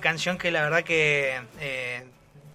[0.00, 2.04] canción que la verdad que eh,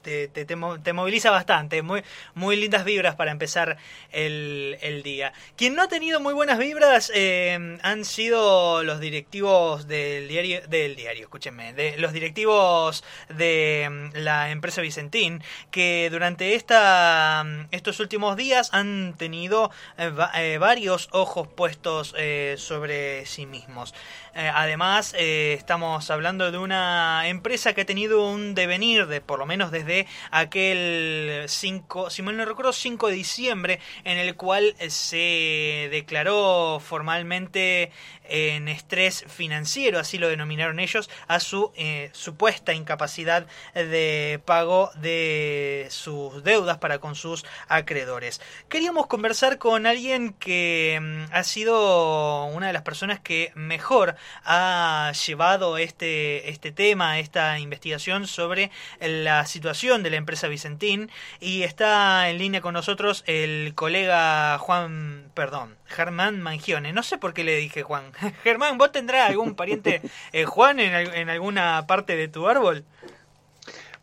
[0.02, 1.82] te, te, moviliza bastante.
[1.82, 3.78] Muy, muy lindas vibras para empezar
[4.12, 5.34] el, el día.
[5.56, 10.96] Quien no ha tenido muy buenas vibras eh, han sido los directivos del diario, del
[10.96, 18.00] diario, escúchenme, de los directivos de mm, la empresa Vicentín, que durante esta, mm, estos
[18.00, 22.16] últimos días han tenido eh, eh, varios ojos puestos
[22.58, 23.94] sobre sí mismos.
[24.34, 29.72] Además, estamos hablando de una empresa que ha tenido un devenir de por lo menos
[29.72, 36.80] desde aquel 5, si mal no recuerdo, 5 de diciembre, en el cual se declaró
[36.80, 37.92] formalmente
[38.30, 45.88] en estrés financiero, así lo denominaron ellos, a su eh, supuesta incapacidad de pago de
[45.90, 48.42] sus deudas para con sus acreedores.
[48.70, 55.12] Queríamos conversar con alguien que mm, ha sido una de las personas que mejor ha
[55.26, 62.30] llevado este, este tema, esta investigación sobre la situación de la empresa Vicentín y está
[62.30, 66.94] en línea con nosotros el colega Juan, perdón, Germán Mangione.
[66.94, 68.12] No sé por qué le dije Juan.
[68.44, 72.86] Germán, ¿vos tendrás algún pariente eh, Juan en, alguna parte de tu árbol?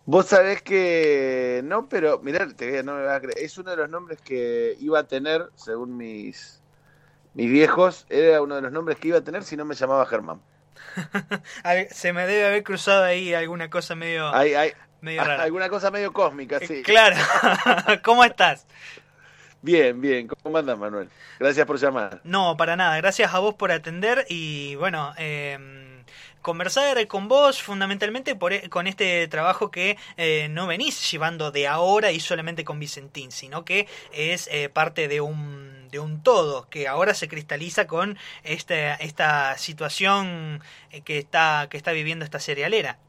[0.05, 3.39] Vos sabés que no, pero mirá, te, no me a creer.
[3.39, 6.62] Es uno de los nombres que iba a tener, según mis,
[7.37, 10.06] mis viejos, era uno de los nombres que iba a tener si no me llamaba
[10.06, 10.41] Germán.
[11.91, 14.33] Se me debe haber cruzado ahí alguna cosa medio,
[15.03, 15.42] medio rara.
[15.42, 16.83] Alguna cosa medio cósmica, sí.
[16.83, 17.17] Claro.
[18.03, 18.67] ¿Cómo estás?
[19.61, 20.29] Bien, bien.
[20.29, 21.11] ¿Cómo andas, Manuel?
[21.39, 22.23] Gracias por llamar.
[22.25, 22.97] No, para nada.
[22.97, 25.86] Gracias a vos por atender y bueno, em,
[26.47, 31.66] conversar con vos fundamentalmente por, e, con este trabajo que eh, no venís llevando de
[31.66, 36.69] ahora y solamente con Vicentín, sino que es eh, parte de un, de un todo
[36.70, 42.39] que ahora se cristaliza con esta, esta situación eh, que está, que está viviendo esta
[42.39, 43.00] cerealera.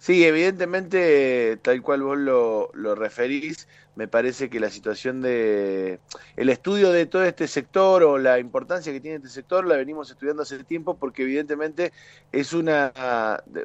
[0.00, 3.68] Sí, evidentemente, tal cual vos lo, lo referís,
[4.00, 6.00] me parece que la situación de
[6.34, 10.10] el estudio de todo este sector o la importancia que tiene este sector la venimos
[10.10, 11.92] estudiando hace tiempo porque evidentemente
[12.32, 12.94] es una,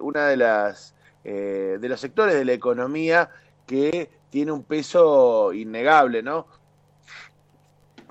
[0.01, 3.29] una de las eh, de los sectores de la economía
[3.65, 6.47] que tiene un peso innegable, ¿no?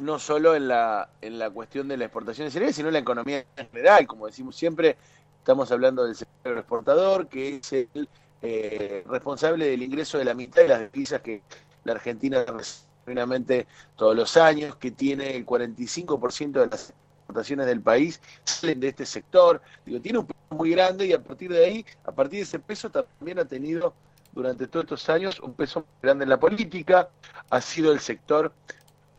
[0.01, 3.01] No solo en la, en la cuestión de la exportación de cereales, sino en la
[3.01, 4.07] economía en general.
[4.07, 4.97] Como decimos siempre,
[5.41, 8.09] estamos hablando del sector exportador, que es el
[8.47, 11.41] eh, responsable del ingreso de la mitad de las divisas que
[11.85, 18.21] la Argentina recibe todos los años, que tiene el 45% de las exportaciones del país
[18.45, 19.61] salen de este sector.
[19.85, 22.59] Digo, tiene un peso muy grande y a partir de ahí, a partir de ese
[22.59, 23.95] peso también ha tenido
[24.33, 27.09] durante todos estos años un peso muy grande en la política,
[27.51, 28.53] ha sido el sector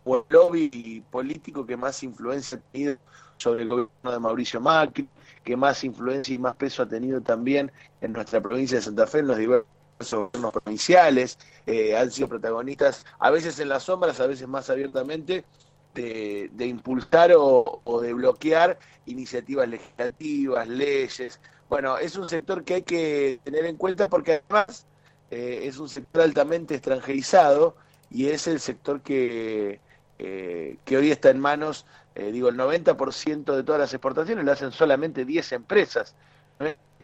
[0.03, 2.97] o el lobby político que más influencia ha tenido
[3.37, 5.07] sobre el gobierno de Mauricio Macri,
[5.43, 7.71] que más influencia y más peso ha tenido también
[8.01, 9.67] en nuestra provincia de Santa Fe, en los diversos
[10.00, 15.45] gobiernos provinciales, eh, han sido protagonistas, a veces en las sombras, a veces más abiertamente,
[15.94, 21.39] de, impulsar o, de bloquear iniciativas legislativas, leyes.
[21.69, 24.85] Bueno, es un sector que hay que tener en cuenta porque además
[25.31, 27.78] eh, es un sector altamente extranjerizado
[28.11, 29.79] y es el sector que,
[30.19, 34.72] eh, que hoy está en manos, digo, el 90% de todas las exportaciones lo hacen
[34.72, 36.16] solamente 10 empresas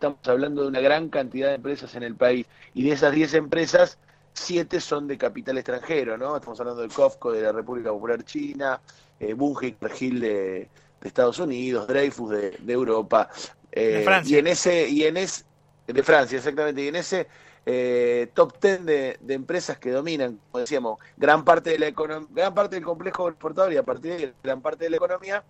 [0.01, 3.35] estamos hablando de una gran cantidad de empresas en el país y de esas 10
[3.35, 3.99] empresas,
[4.33, 6.35] 7 son de capital extranjero, ¿no?
[6.35, 8.81] Estamos hablando del COFCO de la República Popular China,
[9.19, 10.69] eh, Bunge Gil de,
[11.03, 13.29] Estados Unidos, Dreyfus de, Europa.
[13.71, 14.35] Eh, de Francia.
[14.35, 15.43] Y en ese, y en ese,
[15.85, 17.27] de Francia, exactamente, y en ese
[17.67, 22.75] eh, top 10 de, empresas que dominan, como decíamos, gran parte de la gran parte
[22.75, 25.43] del complejo exportador y a partir de gran parte de la economía,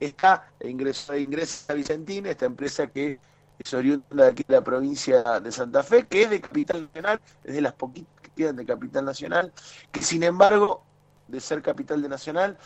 [0.00, 3.20] está ingresa, ingresa Vicentín, esta empresa que
[3.64, 7.20] es oriunda de aquí de la provincia de Santa Fe, que es de capital nacional,
[7.44, 9.52] es de las poquitas que quedan de capital nacional,
[9.90, 10.84] que sin embargo,
[11.28, 12.58] de ser capital de nacional,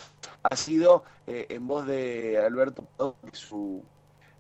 [0.43, 2.85] ha sido eh, en voz de Alberto,
[3.33, 3.83] su,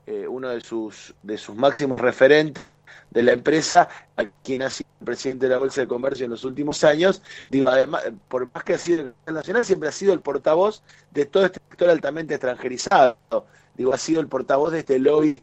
[0.07, 2.63] eh, uno de sus, de sus máximos referentes
[3.11, 6.45] de la empresa, a quien ha sido presidente de la Bolsa de Comercio en los
[6.45, 10.21] últimos años, digo, además, por más que ha sido el nacional, siempre ha sido el
[10.21, 10.83] portavoz
[11.13, 13.17] de todo este sector altamente extranjerizado.
[13.77, 15.37] Digo, ha sido el portavoz de este lobby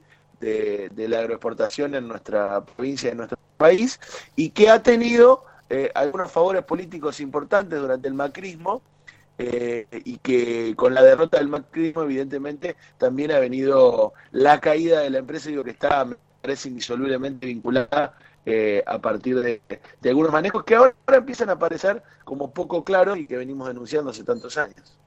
[0.44, 4.00] de, la agroexportación en nuestra provincia, en nuestro país,
[4.36, 8.82] y que ha tenido eh, algunos favores políticos importantes durante el macrismo,
[9.38, 15.10] eh, y que con la derrota del macrismo, evidentemente, también ha venido la caída de
[15.10, 19.62] la empresa, digo que está, me parece, indisolublemente vinculada eh, a partir de,
[20.02, 24.12] de, algunos manejos que ahora empiezan a aparecer como poco claros y que venimos denunciando
[24.12, 24.98] hace tantos años.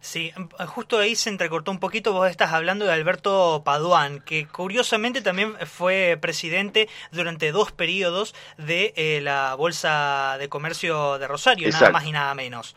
[0.00, 0.32] Sí,
[0.66, 5.56] justo ahí se entrecortó un poquito, vos estás hablando de Alberto Paduán, que curiosamente también
[5.66, 12.04] fue presidente durante dos periodos de eh, la Bolsa de Comercio de Rosario, nada más
[12.04, 12.76] y nada menos.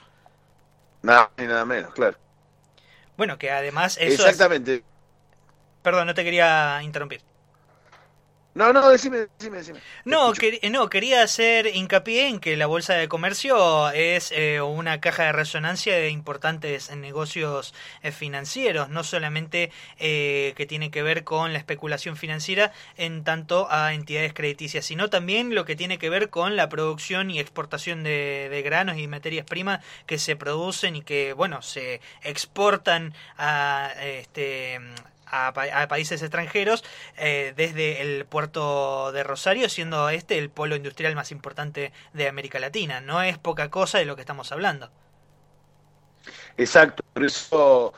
[1.02, 2.18] Nada más y nada menos, claro.
[3.18, 4.84] Bueno, que además eso Exactamente.
[5.82, 7.22] Perdón, no te quería interrumpir.
[8.56, 9.80] No, no, decime, decime, decime.
[10.06, 10.34] No,
[10.72, 15.32] no, quería hacer hincapié en que la Bolsa de Comercio es eh, una caja de
[15.34, 21.60] resonancia de importantes negocios eh, financieros, no solamente eh, que tiene que ver con la
[21.60, 26.56] especulación financiera en tanto a entidades crediticias, sino también lo que tiene que ver con
[26.56, 31.34] la producción y exportación de, de granos y materias primas que se producen y que,
[31.34, 34.80] bueno, se exportan a este
[35.32, 36.84] a, países extranjeros
[37.18, 42.60] eh, desde el puerto de Rosario, siendo este el polo industrial más importante de América
[42.60, 43.02] Latina.
[43.02, 44.90] No es poca cosa de lo que estamos hablando.
[46.58, 47.94] Exacto, por eso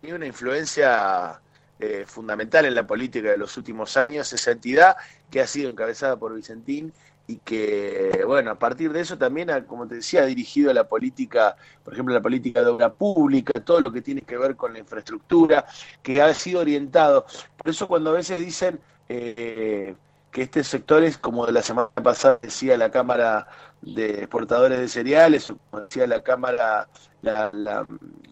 [0.00, 1.40] tiene una influencia
[1.78, 4.96] eh, fundamental en la política de los últimos años esa entidad
[5.30, 6.92] que ha sido encabezada por Vicentín
[7.28, 10.88] y que, bueno, a partir de eso también, como te decía, ha dirigido a la
[10.88, 14.72] política, por ejemplo, la política de obra pública, todo lo que tiene que ver con
[14.72, 15.66] la infraestructura,
[16.02, 17.26] que ha sido orientado.
[17.56, 18.78] Por eso cuando a veces dicen
[19.08, 19.96] eh,
[20.30, 23.48] que este sector es, como la semana pasada decía la Cámara
[23.82, 26.88] de Exportadores de Cereales, o como decía la Cámara,
[27.22, 27.50] la,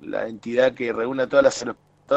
[0.02, 1.76] la, entidad que reúne a todas las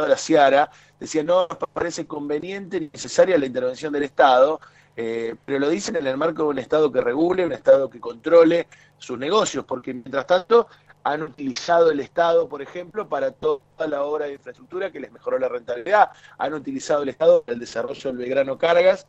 [0.10, 0.70] la CIARA,
[1.00, 4.60] decía no nos parece conveniente ni necesaria la intervención del Estado,
[5.00, 8.00] eh, pero lo dicen en el marco de un Estado que regule, un Estado que
[8.00, 8.68] controle
[8.98, 10.68] sus negocios, porque mientras tanto
[11.04, 15.38] han utilizado el Estado, por ejemplo, para toda la obra de infraestructura que les mejoró
[15.38, 16.10] la rentabilidad,
[16.40, 19.06] han utilizado el Estado para el desarrollo del Belgrano Cargas,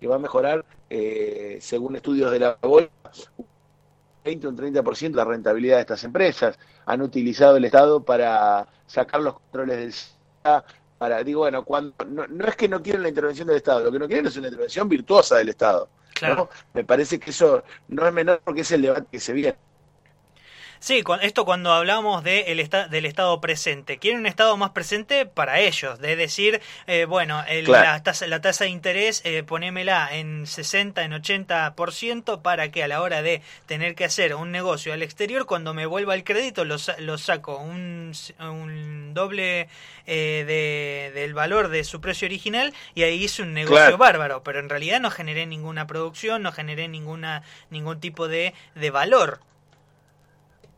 [0.00, 2.90] que va a mejorar, eh, según estudios de la bolsa,
[3.36, 3.46] un
[4.24, 6.56] 20 o un 30% la rentabilidad de estas empresas,
[6.86, 9.76] han utilizado el Estado para sacar los controles
[10.44, 10.62] del
[11.02, 13.98] para, digo, bueno, cuando no, es que no quieren la intervención del Estado, lo que
[13.98, 15.88] no quieren es una intervención virtuosa del Estado.
[16.14, 16.48] Claro.
[16.74, 19.56] Me parece que eso no es menor porque es el debate que se viene.
[20.82, 23.98] Sí, esto cuando hablamos de el del Estado presente.
[23.98, 28.64] Quieren un Estado más presente para ellos, de decir, eh, bueno, la, tasa, la tasa
[28.64, 33.94] de interés eh, ponémela en 60, en 80% para que a la hora de tener
[33.94, 38.10] que hacer un negocio al exterior, cuando me vuelva el crédito, lo, lo saco un,
[38.40, 39.68] un doble
[40.08, 44.68] eh, del valor de su precio original y ahí hice un negocio bárbaro, pero en
[44.68, 49.38] realidad no generé ninguna producción, no generé ninguna, ningún tipo de, de valor.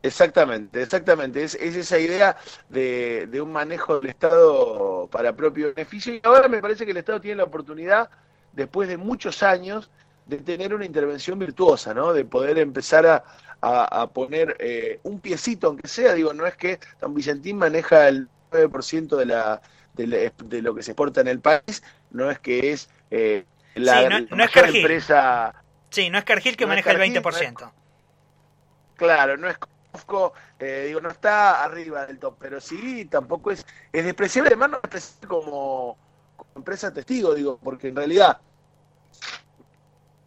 [0.05, 1.43] Exactamente, exactamente.
[1.43, 2.37] Es, esa idea
[2.69, 6.13] de, un manejo del Estado para propio beneficio.
[6.13, 8.09] Y ahora me parece que el Estado tiene la oportunidad,
[8.53, 9.89] después de muchos años,
[10.27, 12.13] de tener una intervención virtuosa, ¿no?
[12.13, 13.23] De poder empezar
[13.61, 18.29] a, poner eh, un piecito, aunque sea, digo, no es que San Vicentín maneja el
[18.51, 19.59] 9% de, la,
[19.95, 21.81] de, lo que se exporta en el país,
[22.11, 23.43] no es que es eh,
[23.73, 25.55] la, no, es empresa...
[25.89, 27.71] Sí, no es Cargill que maneja el 20%.
[28.97, 29.57] claro, no es
[30.59, 34.79] eh, digo, no está arriba del top, pero sí, tampoco es, es despreciable, además no
[34.91, 35.97] es como,
[36.55, 38.39] empresa testigo, digo, porque en realidad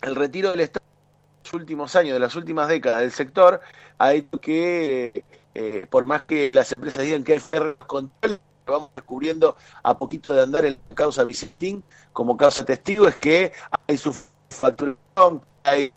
[0.03, 3.61] el retiro del Estado en los últimos años, de las últimas décadas del sector,
[3.99, 5.25] ha hecho que,
[5.55, 10.35] eh, por más que las empresas digan que hay ferro control, vamos descubriendo a poquito
[10.35, 11.83] de andar en la causa Vicentín
[12.13, 13.53] como causa testigo, es que
[13.87, 14.15] hay su
[14.51, 15.93] facturación, hay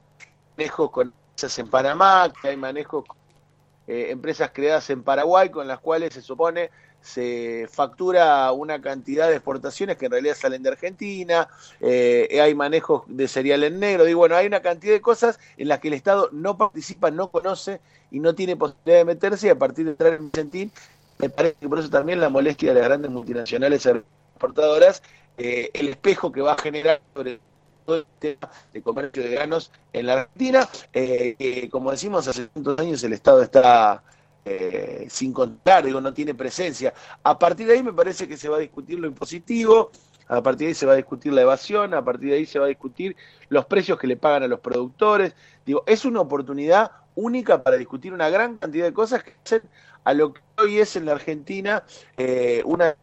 [0.58, 3.18] manejos con empresas en Panamá, que hay manejos con
[3.92, 6.70] eh, empresas creadas en Paraguay con las cuales se supone
[7.02, 11.50] se factura una cantidad de exportaciones que en realidad salen de Argentina,
[11.82, 15.68] eh, hay manejos de cereal en negro, digo, bueno, hay una cantidad de cosas en
[15.68, 17.82] las que el Estado no participa, no conoce
[18.12, 20.72] y no tiene posibilidad de meterse y a partir de entrar en Vicentín,
[21.18, 25.04] me parece que por eso también la molestia de las grandes multinacionales exportadoras,
[25.38, 27.42] eh, el espejo que va a generar sobre
[27.96, 33.04] el tema de comercio de granos en la Argentina, eh, como decimos, hace tantos años
[33.04, 34.04] el Estado está
[34.44, 36.94] eh, sin contar, digo, no tiene presencia.
[37.24, 39.92] A partir de ahí me parece que se va a discutir lo impositivo,
[40.28, 42.58] a partir de ahí se va a discutir la evasión, a partir de ahí se
[42.58, 43.16] va a discutir
[43.50, 45.36] los precios que le pagan a los productores.
[45.66, 49.62] Digo, es una oportunidad única para discutir una gran cantidad de cosas que hacen
[50.04, 51.84] a lo que hoy es en la Argentina
[52.18, 52.96] eh, una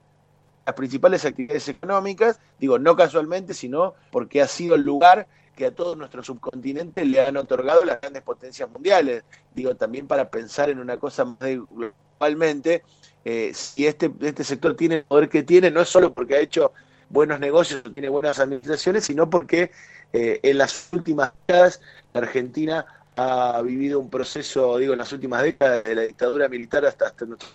[0.68, 5.70] las principales actividades económicas, digo, no casualmente, sino porque ha sido el lugar que a
[5.70, 9.24] todo nuestro subcontinente le han otorgado las grandes potencias mundiales.
[9.54, 11.38] Digo, también para pensar en una cosa más
[11.70, 12.82] globalmente,
[13.24, 16.40] eh, si este, este sector tiene el poder que tiene, no es solo porque ha
[16.40, 16.74] hecho
[17.08, 19.70] buenos negocios, tiene buenas administraciones, sino porque
[20.12, 21.80] eh, en las últimas décadas
[22.12, 22.84] la Argentina
[23.16, 27.24] ha vivido un proceso, digo, en las últimas décadas de la dictadura militar hasta, hasta
[27.24, 27.48] nuestro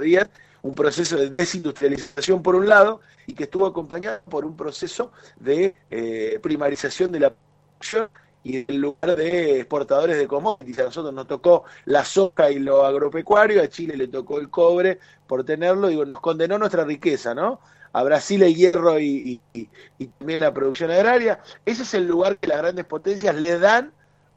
[0.00, 0.30] días,
[0.64, 5.74] un proceso de desindustrialización por un lado y que estuvo acompañado por un proceso de
[5.90, 8.08] eh, primarización de la producción
[8.42, 10.78] y en lugar de exportadores de commodities.
[10.78, 15.00] A nosotros nos tocó la soja y lo agropecuario, a Chile le tocó el cobre
[15.26, 17.60] por tenerlo, digo, nos condenó nuestra riqueza, ¿no?
[17.92, 21.40] A Brasil el hierro y, y también la producción agraria.
[21.66, 23.92] Ese es el lugar que las grandes potencias le dan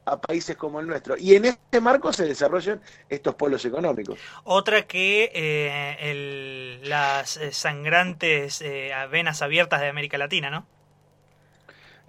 [0.08, 1.16] a países como el nuestro.
[1.16, 4.18] Y en este marco se desarrollan estos polos económicos.
[4.44, 10.66] Otra que eh, las eh, sangrantes eh, venas abiertas de América Latina, ¿no?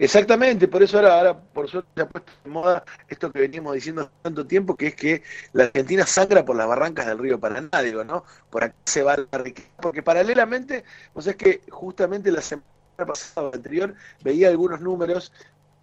[0.00, 3.74] Exactamente, por eso ahora, ahora por suerte se ha puesto en moda esto que venimos
[3.74, 7.82] diciendo tanto tiempo, que es que la Argentina sangra por las barrancas del río Paraná,
[7.82, 8.24] digo, ¿no?
[8.48, 12.64] Por aquí se va la riqueza, porque paralelamente, pues es que justamente la semana
[13.06, 15.32] pasada anterior veía algunos números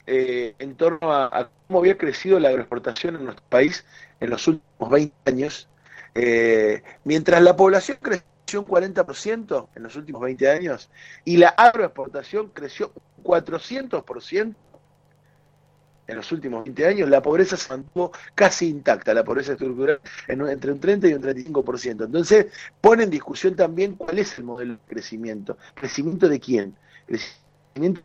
[0.08, 3.86] eh, en torno a, cómo había crecido la agroexportación en nuestro país
[4.22, 5.68] en los últimos 20 años,
[6.16, 10.90] eh, mientras la población creció un 40% en los últimos 20 años
[11.26, 14.56] y la agroexportación creció un 400%
[16.08, 20.00] en los últimos 20 años, la pobreza se mantuvo casi intacta, la pobreza estructural
[20.30, 22.06] entre un 30 y un 35%.
[22.06, 22.48] Entonces,
[22.80, 25.58] pone en discusión también cuál es el modelo de crecimiento.
[25.76, 26.78] ¿Crecimiento de quién?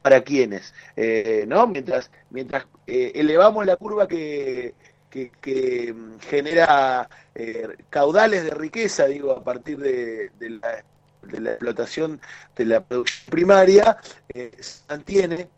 [0.00, 1.67] Para quiénes, eh, ¿no?
[1.67, 4.75] Mientras, mientras eh, elevamos la curva que,
[5.11, 10.85] que, mm, genera eh, caudales de riqueza, digo, a partir de, la,
[11.23, 12.21] de, la, explotación
[12.57, 13.99] de la producción primaria,
[14.33, 15.49] se mantiene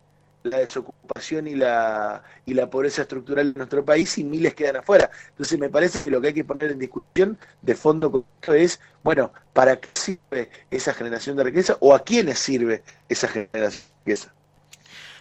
[0.49, 5.09] la desocupación y la, y la pobreza estructural en nuestro país y miles quedan afuera.
[5.29, 9.31] Entonces me parece que lo que hay que poner en discusión de fondo es, bueno,
[9.53, 14.31] ¿para qué sirve esa generación de riqueza o a quiénes sirve esa generación de?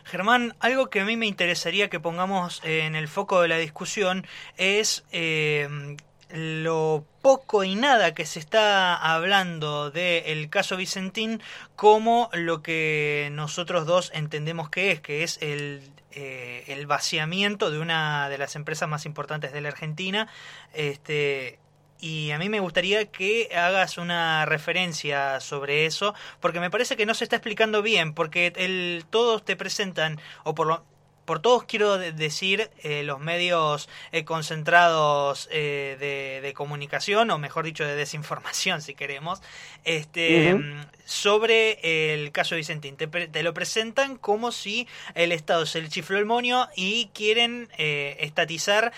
[0.04, 4.26] Germán, algo que a mí me interesaría que pongamos en el foco de la discusión
[4.56, 5.96] es eh,
[6.30, 11.40] lo poco y nada que se está hablando del caso Vicentín
[11.76, 15.80] como lo que nosotros dos entendemos que es, que es el,
[16.12, 20.28] eh, el vaciamiento de una de las empresas más importantes de la Argentina.
[20.72, 21.58] Este,
[22.04, 27.06] y a mí me gustaría que hagas una referencia sobre eso, porque me parece que
[27.06, 30.84] no se está explicando bien, porque el, todos te presentan, o por lo,
[31.24, 37.84] por todos quiero decir eh, los medios eh, concentrados eh, de, comunicación o mejor dicho
[37.84, 39.42] de desinformación si queremos
[39.82, 40.56] este
[41.04, 42.96] sobre el caso Vicentín.
[42.96, 48.92] Te, lo presentan como si el Estado se le chifló el monio y quieren estatizar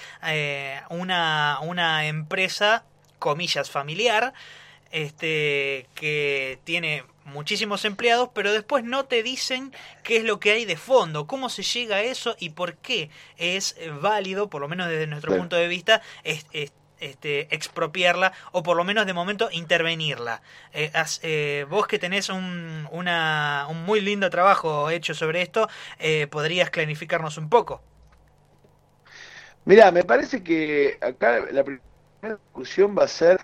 [0.90, 2.84] una, una empresa
[3.26, 4.32] comillas familiar
[4.92, 9.72] este que tiene muchísimos empleados, pero después no te dicen
[10.04, 13.10] qué es lo que hay de fondo, cómo se llega a eso y por qué
[13.36, 18.84] es válido, por lo menos desde nuestro punto de vista, este, expropiarla o por lo
[18.84, 20.40] menos de momento intervenirla.
[20.72, 20.92] Eh,
[21.22, 25.68] eh, vos que tenés un, una, un muy lindo trabajo hecho sobre esto,
[25.98, 27.82] eh, ¿podrías clarificarnos un poco?
[29.64, 31.64] Mira, me parece que acá la
[32.26, 33.40] primera discusión va a ser,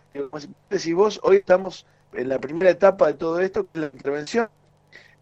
[0.77, 4.49] si vos hoy estamos en la primera etapa de todo esto, que es la intervención,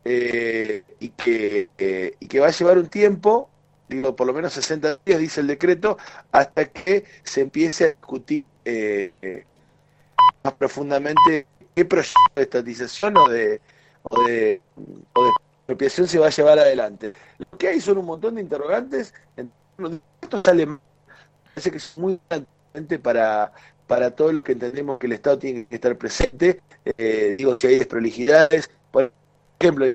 [0.05, 3.50] eh, y, que, eh, y que va a llevar un tiempo,
[3.88, 5.99] digo, por lo menos 60 días, dice el decreto,
[6.33, 9.45] hasta que se empiece a discutir eh,
[10.43, 13.61] más profundamente qué proyecto de estatización o de,
[14.05, 14.61] o de,
[15.59, 17.12] expropiación se va a llevar adelante.
[17.38, 19.12] Lo que hay son un montón de interrogantes,
[20.45, 20.67] sale,
[21.55, 22.60] parece que es muy importante
[23.03, 23.53] para,
[23.87, 26.61] para todo lo que entendemos que el Estado tiene que estar presente.
[26.85, 29.12] Eh, digo que hay desprolijidades, por
[29.59, 29.87] ejemplo,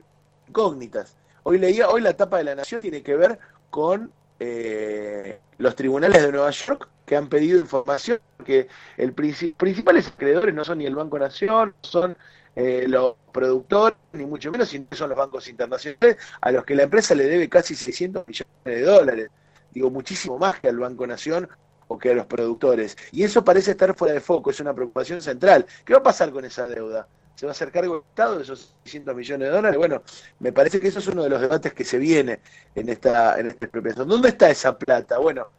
[0.47, 1.15] incógnitas.
[1.43, 3.39] Hoy leía, hoy la etapa de la Nación tiene que ver
[3.69, 8.67] con eh, los tribunales de Nueva York que han pedido información, porque
[8.97, 12.17] el principales acreedores no son ni el Banco Nación, son
[12.55, 16.83] eh, los productores, ni mucho menos, sino son los bancos internacionales, a los que la
[16.83, 19.29] empresa le debe casi 600 millones de dólares.
[19.71, 21.47] Digo, muchísimo más que al Banco Nación
[21.87, 22.97] o que a los productores.
[23.11, 25.65] Y eso parece estar fuera de foco, es una preocupación central.
[25.83, 27.07] ¿Qué va a pasar con esa deuda?
[27.35, 29.77] ¿Se va a hacer cargo el Estado de esos 600 millones de dólares?
[29.77, 30.01] Bueno,
[30.39, 32.39] me parece que eso es uno de los debates que se viene
[32.73, 34.07] en esta, en esta expropiación.
[34.07, 35.17] ¿Dónde está esa plata?
[35.17, 35.49] Bueno,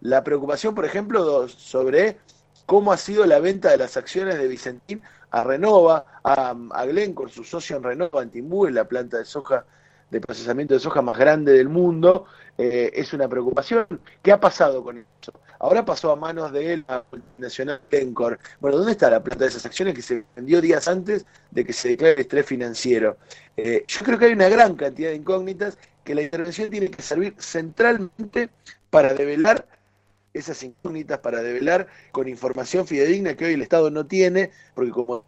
[0.00, 2.18] la preocupación, por ejemplo, sobre
[2.64, 7.30] cómo ha sido la venta de las acciones de Vicentín a Renova, a, a Glencore,
[7.30, 9.66] su socio en Renova, en Timbú, en la planta de soja
[10.10, 12.26] de procesamiento de soja más grande del mundo,
[12.56, 13.86] eh, es una preocupación.
[14.22, 15.32] ¿Qué ha pasado con eso?
[15.58, 18.38] Ahora pasó a manos de la multinacional Tencor.
[18.60, 21.72] Bueno, ¿dónde está la plata de esas acciones que se vendió días antes de que
[21.72, 23.16] se declare el estrés financiero?
[23.56, 27.02] Eh, yo creo que hay una gran cantidad de incógnitas que la intervención tiene que
[27.02, 28.50] servir centralmente
[28.90, 29.66] para develar
[30.38, 35.24] esas incógnitas para develar con información fidedigna que hoy el Estado no tiene, porque como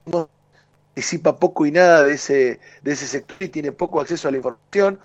[0.95, 4.37] participa poco y nada de ese, de ese sector y tiene poco acceso a la
[4.37, 5.01] información,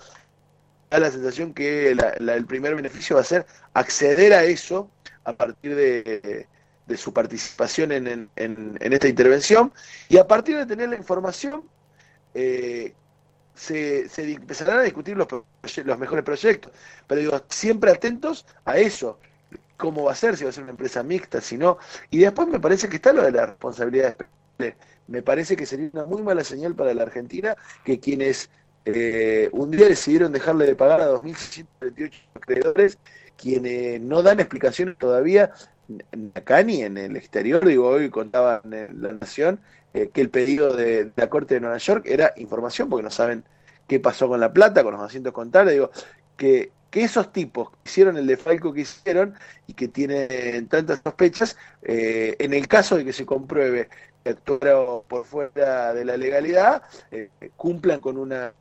[0.94, 4.92] da la sensación que el primer beneficio va a ser acceder a eso
[5.24, 6.48] a partir de,
[6.96, 8.30] su participación en,
[8.80, 9.74] esta intervención.
[10.08, 11.64] Y a partir de tener la información
[12.36, 12.94] eh,
[13.56, 15.28] se, empezarán a discutir los,
[15.84, 16.72] los mejores proyectos,
[17.08, 19.20] pero digo, siempre atentos a eso,
[19.78, 21.80] cómo va a ser, si va a ser una empresa mixta, si no,
[22.12, 24.16] y después me parece que está lo de la responsabilidad
[25.08, 28.50] me parece que sería una muy mala señal para la Argentina que quienes
[28.86, 32.98] eh, un día decidieron dejarle de pagar a 2.628 acreedores,
[33.38, 35.52] quienes no dan explicaciones todavía
[36.36, 39.60] acá ni en el exterior, digo, hoy contaba en La Nación
[39.94, 43.44] eh, que el pedido de, la Corte de Nueva York era información, porque no saben
[43.88, 45.92] qué pasó con la plata, con los asientos contables, digo,
[46.38, 49.36] que, que esos tipos que hicieron el defalco que hicieron
[49.68, 53.90] y que tienen tantas sospechas, eh, en el caso de que se compruebe
[54.26, 58.54] actuaron por fuera de la legalidad, eh, cumplan con una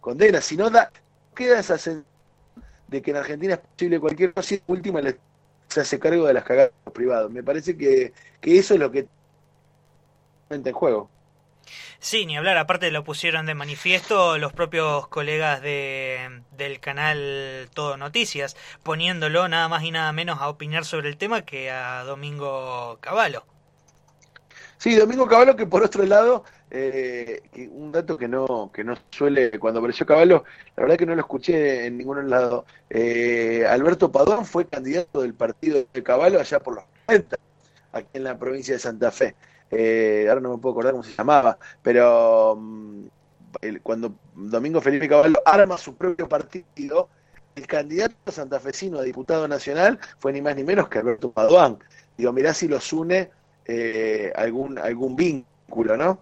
[0.00, 0.40] condena.
[0.40, 0.90] Si no, da,
[1.34, 2.06] queda esa sensación
[2.88, 5.00] de que en Argentina es posible cualquier cosa y última
[5.68, 7.30] se hace cargo de las cagadas privados.
[7.30, 9.06] Me parece que, que eso es lo que
[10.50, 11.10] en juego.
[11.98, 17.96] Sí, ni hablar, aparte lo pusieron de manifiesto los propios colegas de, del canal Todo
[17.96, 22.98] Noticias, poniéndolo nada más y nada menos a opinar sobre el tema que a Domingo
[23.00, 23.44] Cavallo.
[24.78, 27.42] Sí, Domingo Caballo, que por otro lado, eh,
[27.72, 30.44] un dato que no, que no suele, cuando apareció Caballo,
[30.76, 32.64] la verdad que no lo escuché en ningún lado.
[32.88, 37.36] Eh, Alberto Padón fue candidato del partido de Caballo allá por los 90,
[37.92, 39.34] aquí en la provincia de Santa Fe.
[39.72, 43.06] Eh, ahora no me puedo acordar cómo se llamaba, pero mm,
[43.82, 47.08] cuando Domingo Felipe Caballo arma su propio partido,
[47.56, 51.78] el candidato santafesino a diputado nacional fue ni más ni menos que Alberto Paduán.
[52.16, 53.30] Digo, mirá si los une
[53.68, 56.18] eh, algún, algún vínculo, ¿no?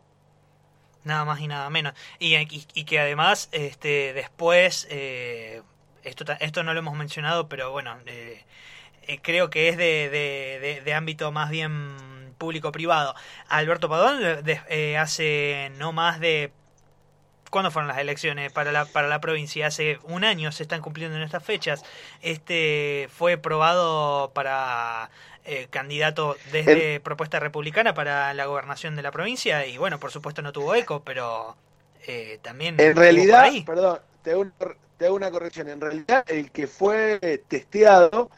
[1.04, 1.94] Nada más y nada menos.
[2.18, 5.62] Y, y, que además, este, después, eh,
[6.02, 8.44] esto, esto no lo hemos mencionado, pero bueno, eh,
[9.22, 13.14] creo que es de, de, ámbito más bien público-privado.
[13.48, 14.20] Alberto Padón
[14.96, 16.50] hace no más de
[17.50, 19.68] ¿Cuándo fueron las elecciones para la, para la provincia?
[19.68, 21.84] Hace un año se están cumpliendo en estas fechas.
[22.20, 25.10] Este fue probado para
[25.48, 30.42] eh, candidato desde propuesta republicana para la gobernación de la provincia y bueno, por supuesto
[30.42, 31.56] no tuvo eco, pero
[32.04, 32.74] eh, también...
[32.80, 38.28] En realidad, perdón, te hago, una, corrección, en realidad el que fue testeado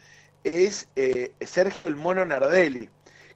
[0.44, 2.90] es eh, Sergio el Mono Nardelli,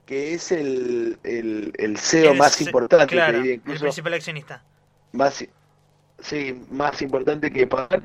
[0.05, 4.63] que es el, el, CEO más importante, el principal accionista.
[5.13, 5.47] Más,
[6.19, 8.03] sí, más importante que pagar,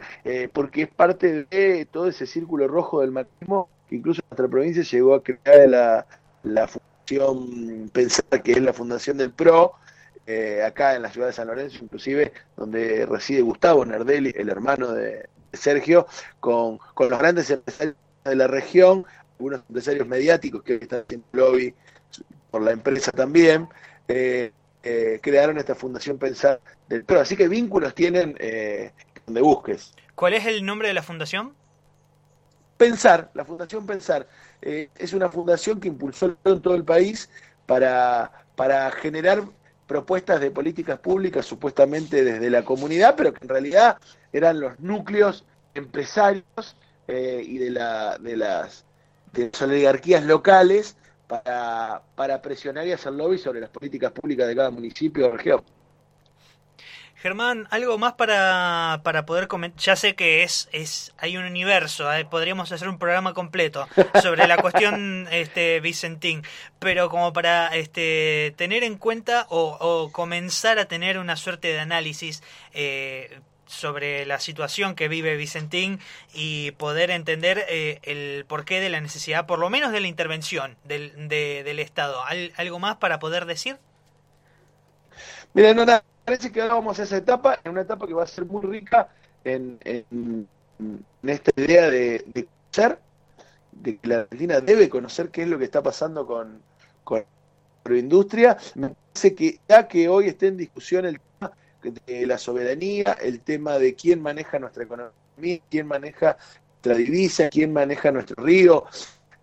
[0.53, 5.15] porque es parte de todo ese círculo rojo del macrismo que incluso nuestra provincia llegó
[5.15, 6.05] a crear la,
[6.43, 9.73] la fundación Pensar, que es la fundación del PRO,
[10.25, 14.91] eh, acá en la ciudad de San Lorenzo, inclusive, donde reside Gustavo Nardelli, el hermano
[14.91, 16.05] de, Sergio,
[16.41, 17.95] con, con, los grandes empresarios
[18.25, 21.73] de la región, algunos empresarios mediáticos que están haciendo lobby
[22.51, 23.69] por la empresa también,
[24.09, 24.51] eh,
[24.83, 27.21] eh, crearon esta fundación Pensar del PRO.
[27.21, 28.35] Así que vínculos tienen
[29.25, 29.93] donde busques.
[30.15, 31.53] ¿Cuál es el nombre de la fundación?
[32.77, 34.27] Pensar, la Fundación Pensar,
[34.61, 37.29] eh, es una fundación que impulsó en todo el país
[37.65, 39.43] para, para generar
[39.87, 43.97] propuestas de políticas públicas supuestamente desde la comunidad, pero que en realidad
[44.31, 46.75] eran los núcleos empresarios
[47.07, 48.85] eh, y de, la, de, las,
[49.33, 54.55] de las oligarquías locales para, para presionar y hacer lobby sobre las políticas públicas de
[54.55, 55.63] cada municipio o región.
[57.21, 59.81] Germán, algo más para, para poder comentar.
[59.81, 62.25] Ya sé que es, es hay un universo, ¿eh?
[62.25, 63.87] podríamos hacer un programa completo
[64.21, 66.43] sobre la cuestión este, Vicentín,
[66.77, 72.43] pero como para este, tener en cuenta o, comenzar a tener una suerte de análisis
[72.73, 75.99] eh, sobre la situación que vive Vicentín
[76.35, 80.77] y poder entender eh, el porqué de la necesidad, por lo menos de la intervención
[80.83, 82.23] del, del Estado.
[82.57, 83.77] ¿Algo más para poder decir?
[85.55, 88.27] Mira, no, nada parece que vamos a esa etapa, en una etapa que va a
[88.27, 89.07] ser muy rica
[89.45, 89.79] en,
[91.23, 92.99] esta idea de, conocer,
[93.71, 96.61] de que la Argentina debe conocer qué es lo que está pasando con,
[97.05, 97.23] con
[97.85, 98.57] la industria.
[98.75, 101.53] Me parece que ya que hoy esté en discusión el tema
[102.05, 106.35] de la soberanía, el tema de quién maneja nuestra economía, quién maneja
[106.73, 108.83] nuestra divisa, quién maneja nuestro río,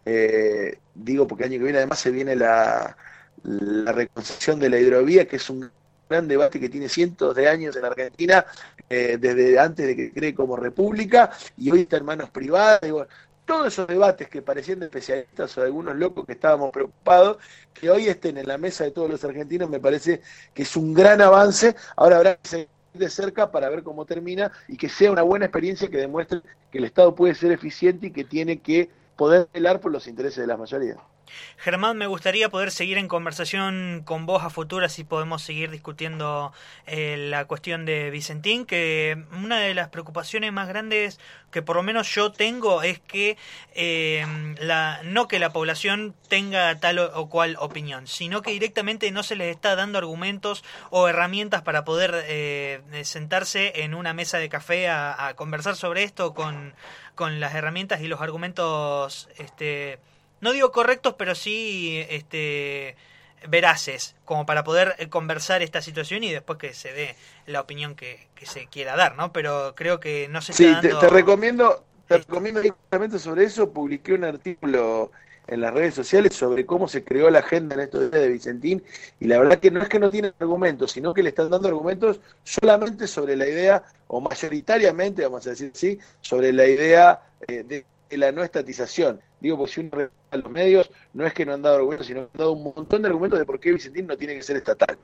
[0.05, 2.95] eh, digo porque el año que viene además se viene la,
[3.43, 5.71] la reconstrucción de la hidrovía, que es un
[6.09, 8.45] gran debate que tiene cientos de años en Argentina,
[8.89, 12.81] eh, desde antes de que cree como república, y hoy está en manos privadas.
[13.45, 17.39] todos esos debates que parecían de especialistas o algunos locos que estábamos preocupados,
[17.75, 20.23] que hoy estén en la mesa de todos los argentinos, me parece
[20.55, 21.77] que es un gran avance.
[21.97, 25.47] Ahora habrá que seguir de cerca para ver cómo termina y que sea una buena
[25.47, 26.41] experiencia que demuestre
[26.71, 30.39] que el Estado puede ser eficiente y que tiene que poder velar por los intereses
[30.39, 30.97] de la mayoría.
[31.57, 36.53] Germán, me gustaría poder seguir en conversación con vos a futuro si podemos seguir discutiendo
[36.87, 41.21] eh, la cuestión de Vicentín, que una de las preocupaciones más grandes
[41.51, 43.37] que por lo menos yo tengo es que
[43.75, 44.27] eh,
[44.59, 49.37] la, no que la población tenga tal o, cual opinión, sino que directamente no se
[49.37, 54.89] les está dando argumentos o herramientas para poder eh, sentarse en una mesa de café
[54.89, 56.75] a, a conversar sobre esto con,
[57.15, 59.99] con las herramientas y los argumentos este,
[60.45, 62.97] no digo correctos, pero sí este,
[63.49, 67.95] veraces, como para poder eh, conversar esta situación y después que se dé la opinión
[67.95, 69.33] que, se quiera dar, ¿no?
[69.33, 70.99] Pero creo que no se sí, está dando...
[70.99, 75.11] te, recomiendo, te recomiendo directamente sobre eso, publiqué un artículo
[75.47, 78.85] en las redes sociales sobre cómo se creó la agenda en estos días de Vicentín
[79.21, 81.69] y la verdad que no es que no tienen argumentos, sino que le están dando
[81.69, 87.63] argumentos solamente sobre la idea, o mayoritariamente, vamos a decir sí, sobre la idea eh,
[87.63, 87.87] de
[88.19, 89.21] la no estatización.
[89.45, 92.21] Digo, porque si uno a los medios, no es que no han dado argumentos, sino
[92.21, 94.57] que han dado un montón de argumentos de por qué Vicentín no tiene que ser
[94.57, 94.97] estatal.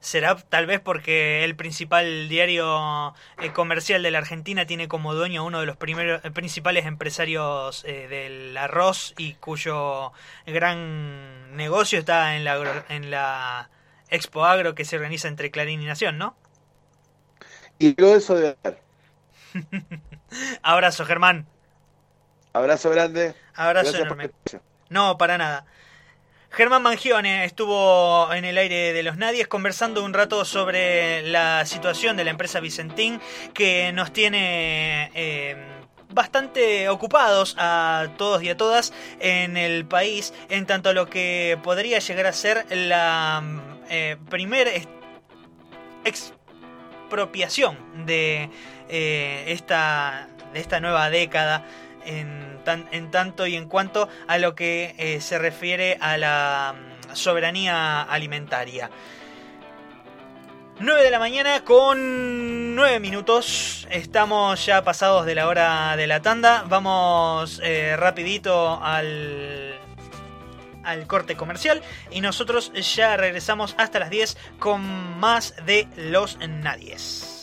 [0.00, 5.44] ¿Será tal vez porque el principal diario eh, comercial de la Argentina tiene como dueño
[5.44, 10.12] uno de los primeros eh, principales empresarios eh, del arroz y cuyo
[10.46, 13.68] gran negocio está en la, en la
[14.08, 16.38] Expo Agro que se organiza entre Clarín y Nación, ¿no?
[17.78, 18.56] Y todo eso de
[20.62, 21.46] Abrazo, Germán.
[22.54, 23.34] Abrazo grande.
[23.56, 24.30] Abrazo enorme.
[24.88, 25.66] No, para nada.
[26.50, 32.16] Germán Mangione estuvo en el aire de los Nadies conversando un rato sobre la situación
[32.16, 33.20] de la empresa Vicentín
[33.52, 35.56] que nos tiene eh,
[36.10, 41.58] bastante ocupados a todos y a todas en el país en tanto a lo que
[41.64, 43.42] podría llegar a ser la
[43.90, 44.70] eh, primera
[46.04, 48.48] expropiación de,
[48.88, 51.64] eh, esta, de esta nueva década
[52.04, 58.02] en, tanto y en cuanto a lo que eh, se refiere a la mm, soberanía
[58.02, 58.90] alimentaria.
[60.80, 63.86] 9 de la mañana con 9 minutos.
[63.90, 66.64] Estamos ya pasados de la hora de la tanda.
[66.68, 69.78] Vamos eh, rapidito al,
[70.82, 74.82] al corte comercial y nosotros ya regresamos hasta las 10 con
[75.20, 77.33] más de los nadies.